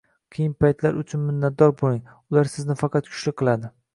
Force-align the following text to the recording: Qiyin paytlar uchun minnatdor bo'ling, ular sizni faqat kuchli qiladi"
Qiyin 0.35 0.53
paytlar 0.63 0.97
uchun 1.01 1.23
minnatdor 1.25 1.75
bo'ling, 1.83 2.01
ular 2.35 2.51
sizni 2.55 2.79
faqat 2.83 3.13
kuchli 3.13 3.37
qiladi" 3.43 3.71